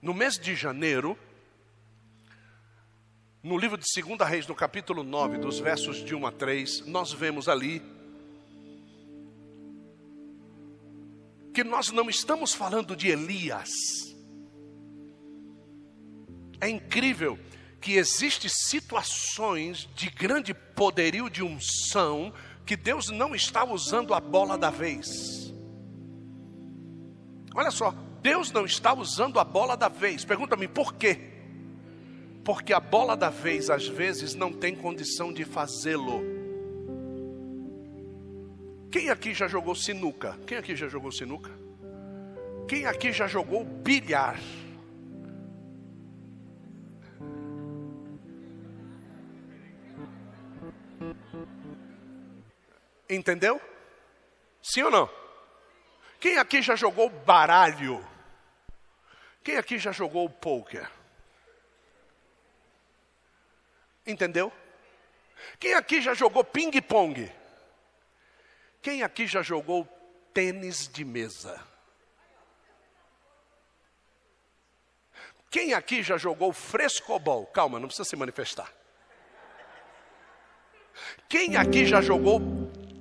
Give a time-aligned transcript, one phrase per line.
[0.00, 1.18] No mês de janeiro,
[3.42, 7.12] no livro de 2 Reis, no capítulo 9, dos versos de 1 a 3, nós
[7.12, 7.82] vemos ali
[11.52, 13.70] que nós não estamos falando de Elias.
[16.60, 17.36] É incrível
[17.80, 22.32] que existem situações de grande poderio de unção
[22.64, 25.52] que Deus não está usando a bola da vez.
[27.54, 30.24] Olha só, Deus não está usando a bola da vez.
[30.24, 31.18] Pergunta-me por quê?
[32.44, 36.22] Porque a bola da vez às vezes não tem condição de fazê-lo.
[38.90, 40.38] Quem aqui já jogou sinuca?
[40.46, 41.50] Quem aqui já jogou sinuca?
[42.66, 44.38] Quem aqui já jogou bilhar?
[53.08, 53.60] Entendeu?
[54.62, 55.10] Sim ou não?
[56.20, 58.04] Quem aqui já jogou baralho?
[59.42, 60.90] Quem aqui já jogou poker?
[64.06, 64.52] Entendeu?
[65.58, 67.30] Quem aqui já jogou ping-pong?
[68.80, 69.86] Quem aqui já jogou
[70.32, 71.62] tênis de mesa?
[75.50, 77.46] Quem aqui já jogou frescobol?
[77.46, 78.72] Calma, não precisa se manifestar.
[81.28, 82.40] Quem aqui já jogou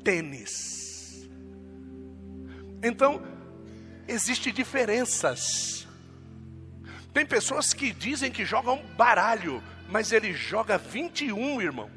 [0.03, 1.27] tênis?
[2.83, 3.21] Então,
[4.08, 5.86] existem diferenças.
[7.17, 11.89] Tem pessoas que dizem que jogam baralho, mas ele joga 21, irmão.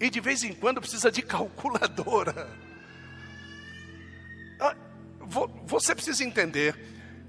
[0.00, 2.50] E de vez em quando precisa de calculadora.
[4.58, 4.74] Ah,
[5.64, 6.74] você precisa entender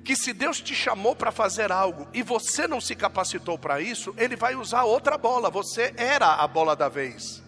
[0.03, 4.11] que se Deus te chamou para fazer algo e você não se capacitou para isso,
[4.17, 5.52] Ele vai usar outra bola.
[5.52, 7.44] Você era a bola da vez.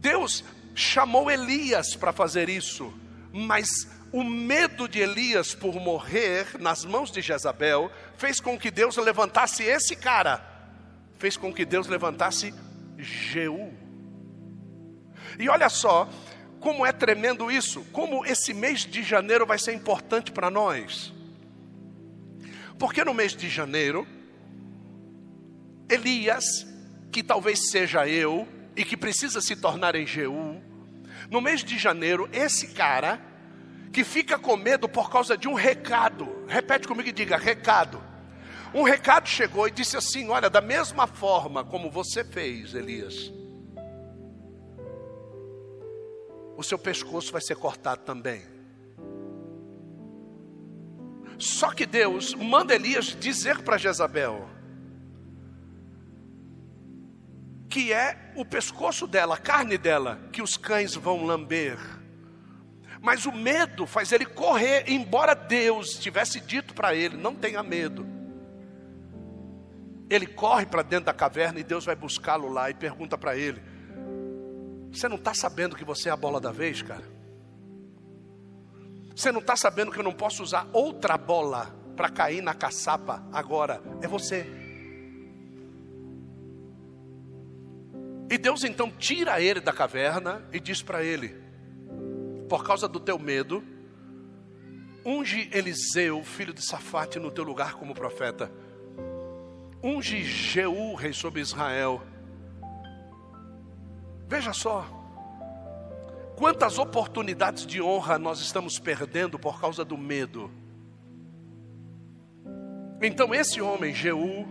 [0.00, 0.42] Deus
[0.74, 2.92] chamou Elias para fazer isso,
[3.32, 3.68] mas
[4.14, 9.64] o medo de Elias por morrer nas mãos de Jezabel fez com que Deus levantasse
[9.64, 10.40] esse cara,
[11.18, 12.54] fez com que Deus levantasse
[12.96, 13.74] Jeú.
[15.36, 16.08] E olha só,
[16.60, 21.12] como é tremendo isso, como esse mês de janeiro vai ser importante para nós.
[22.78, 24.06] Porque no mês de janeiro,
[25.90, 26.44] Elias,
[27.10, 30.62] que talvez seja eu e que precisa se tornar em Jeú,
[31.28, 33.33] no mês de janeiro, esse cara
[33.94, 36.44] que fica com medo por causa de um recado.
[36.48, 38.02] Repete comigo e diga: recado.
[38.74, 43.32] Um recado chegou e disse assim: Olha, da mesma forma como você fez, Elias,
[46.56, 48.42] o seu pescoço vai ser cortado também.
[51.38, 54.48] Só que Deus manda Elias dizer para Jezabel
[57.68, 61.76] que é o pescoço dela, a carne dela, que os cães vão lamber.
[63.04, 68.06] Mas o medo faz ele correr, embora Deus tivesse dito para ele: não tenha medo.
[70.08, 73.62] Ele corre para dentro da caverna e Deus vai buscá-lo lá e pergunta para ele:
[74.90, 77.04] Você não está sabendo que você é a bola da vez, cara?
[79.14, 83.22] Você não está sabendo que eu não posso usar outra bola para cair na caçapa
[83.30, 83.82] agora?
[84.00, 84.46] É você.
[88.30, 91.43] E Deus então tira ele da caverna e diz para ele:
[92.54, 93.64] por causa do teu medo,
[95.04, 98.48] unge Eliseu, filho de Safate, no teu lugar como profeta.
[99.82, 102.00] Unge Jeú, rei sobre Israel.
[104.28, 104.86] Veja só,
[106.36, 110.48] quantas oportunidades de honra nós estamos perdendo por causa do medo.
[113.02, 114.46] Então, esse homem, Jeú,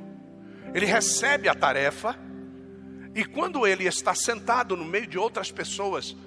[0.73, 2.19] ele recebe a tarefa,
[3.15, 6.17] e quando ele está sentado no meio de outras pessoas,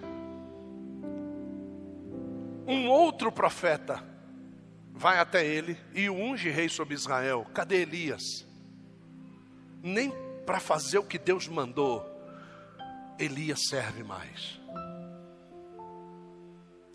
[2.66, 4.02] um outro profeta
[4.92, 7.46] vai até ele e unge rei sobre Israel.
[7.54, 8.46] Cadê Elias?
[9.82, 10.10] Nem
[10.44, 12.04] para fazer o que Deus mandou,
[13.18, 14.60] Elias serve mais.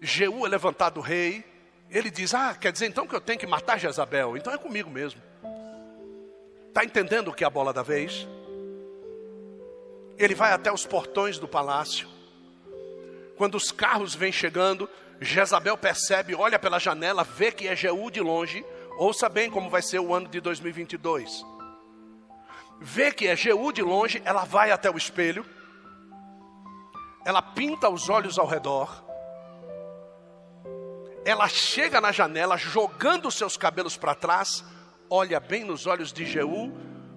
[0.02, 1.46] Jeú é levantado rei,
[1.90, 4.36] ele diz: Ah, quer dizer então que eu tenho que matar Jezabel?
[4.36, 5.22] Então é comigo mesmo.
[6.68, 8.28] Está entendendo o que é a bola da vez?
[10.18, 12.08] Ele vai até os portões do palácio.
[13.38, 14.90] Quando os carros vêm chegando,
[15.22, 18.66] Jezabel percebe, olha pela janela, vê que é Jeú de longe.
[18.98, 21.46] Ouça bem como vai ser o ano de 2022.
[22.80, 25.46] Vê que é Jeú de longe, ela vai até o espelho.
[27.24, 29.06] Ela pinta os olhos ao redor.
[31.24, 34.66] Ela chega na janela, jogando seus cabelos para trás,
[35.08, 36.74] olha bem nos olhos de Jeú,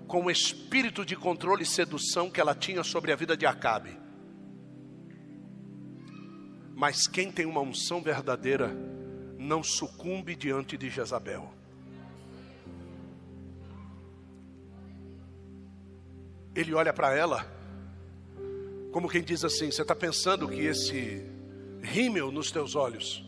[0.07, 4.04] com o espírito de controle e sedução que ela tinha sobre a vida de Acabe.
[6.75, 8.75] Mas quem tem uma unção verdadeira
[9.39, 11.53] não sucumbe diante de Jezabel.
[16.55, 17.47] Ele olha para ela,
[18.93, 21.25] como quem diz assim: Você está pensando que esse
[21.83, 23.25] rímel nos teus olhos,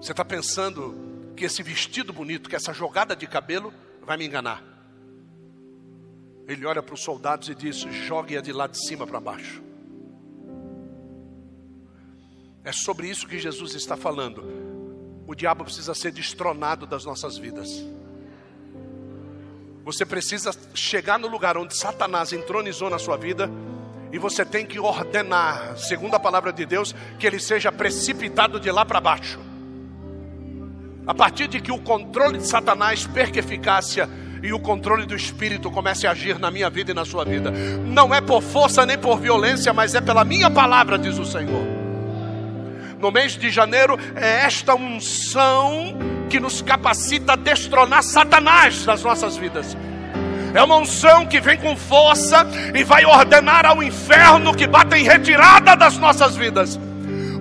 [0.00, 3.72] você está pensando que esse vestido bonito, que essa jogada de cabelo
[4.02, 4.62] vai me enganar.
[6.46, 9.62] Ele olha para os soldados e diz: Jogue-a de lá de cima para baixo.
[12.64, 14.42] É sobre isso que Jesus está falando.
[15.26, 17.84] O diabo precisa ser destronado das nossas vidas.
[19.84, 23.50] Você precisa chegar no lugar onde Satanás entronizou na sua vida
[24.10, 28.70] e você tem que ordenar, segundo a palavra de Deus, que ele seja precipitado de
[28.70, 29.38] lá para baixo.
[31.06, 34.08] A partir de que o controle de Satanás perca eficácia
[34.42, 37.50] e o controle do Espírito comece a agir na minha vida e na sua vida.
[37.50, 41.83] Não é por força nem por violência, mas é pela minha palavra, diz o Senhor
[42.98, 45.96] no mês de janeiro, é esta unção
[46.28, 49.76] que nos capacita a destronar Satanás das nossas vidas.
[50.54, 55.02] É uma unção que vem com força e vai ordenar ao inferno que bata em
[55.02, 56.78] retirada das nossas vidas.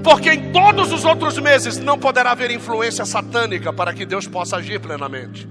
[0.03, 4.57] Porque em todos os outros meses não poderá haver influência satânica para que Deus possa
[4.57, 5.47] agir plenamente.